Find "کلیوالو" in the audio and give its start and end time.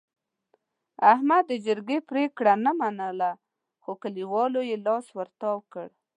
4.03-4.59